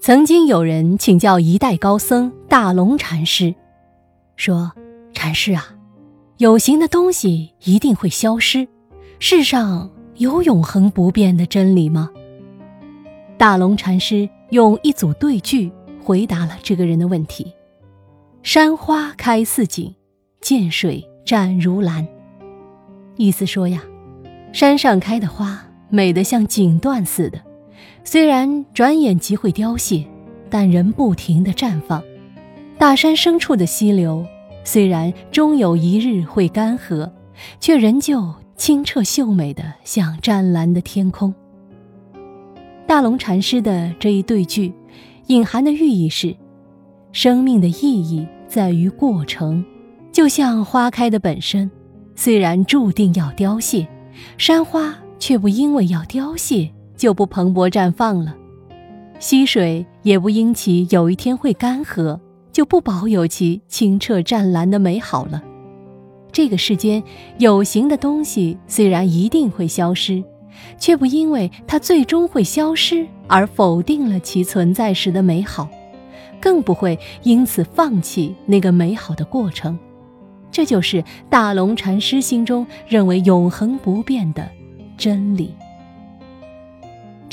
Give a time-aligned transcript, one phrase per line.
[0.00, 3.54] 曾经有人请教一代高僧大龙禅师，
[4.36, 4.72] 说
[5.12, 5.74] ：“禅师啊，
[6.36, 8.68] 有形的东西一定会消失，
[9.18, 12.10] 世上有永恒不变的真理吗？”
[13.36, 17.52] 大龙禅师用一组对句回答了这个人的问题
[18.44, 19.92] ：“山花开似锦，
[20.40, 22.06] 涧水湛如蓝。”
[23.16, 23.82] 意思说呀，
[24.52, 27.40] 山上开的花美得像锦缎似的。
[28.04, 30.04] 虽然转眼即会凋谢，
[30.48, 32.02] 但仍不停地绽放。
[32.78, 34.24] 大山深处的溪流，
[34.64, 37.10] 虽然终有一日会干涸，
[37.58, 41.34] 却仍旧清澈秀美的像湛蓝的天空。
[42.86, 44.72] 大龙禅师的这一对句，
[45.26, 46.36] 隐含的寓意是：
[47.12, 49.64] 生命的意义在于过程，
[50.12, 51.70] 就像花开的本身，
[52.14, 53.88] 虽然注定要凋谢，
[54.38, 56.70] 山花却不因为要凋谢。
[56.96, 58.34] 就不蓬勃绽放了，
[59.18, 62.18] 溪水也不因其有一天会干涸，
[62.52, 65.42] 就不保有其清澈湛蓝的美好了。
[66.32, 67.02] 这个世间
[67.38, 70.22] 有形的东西虽然一定会消失，
[70.78, 75.68] 却不因为它最终会消失而否定了其存在时的美好，
[76.40, 79.78] 更不会因此放弃那个美好的过程。
[80.50, 84.48] 这就是大龙禅师心中认为永恒不变的
[84.96, 85.54] 真理。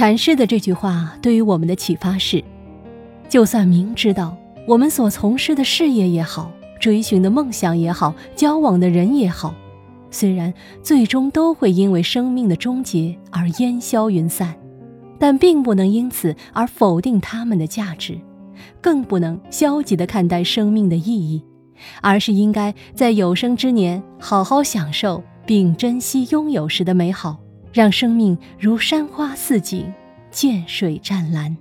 [0.00, 2.42] 禅师的这句话对于我们的启发是：
[3.28, 4.34] 就算明知道
[4.66, 9.54] 我们所从事的事业也好，追寻的梦想也好，交往的人也好，
[10.10, 14.54] 虽然最终都会因为生命的终结而烟消云散，
[15.18, 18.18] 但并不能因此而否定他们的价值，
[18.80, 21.44] 更不能消极的看待生命的意义，
[22.00, 27.36] 而是应该在有生之年好好享受并珍惜拥有时的美好。
[27.72, 29.92] 让生命如山花似锦，
[30.30, 31.56] 涧水湛蓝。